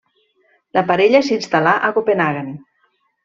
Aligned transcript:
La 0.77 0.83
parella 0.91 1.21
s'instal·là 1.27 1.75
a 1.89 1.91
Copenhaguen. 1.99 2.49